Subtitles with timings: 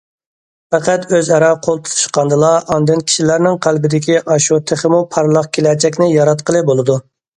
[0.75, 6.99] پەقەت ئۆز ئارا قول تۇتۇشقاندىلا، ئاندىن كىشىلەرنىڭ قەلبىدىكى ئاشۇ تېخىمۇ پارلاق كېلەچەكنى ياراتقىلى بولىدۇ.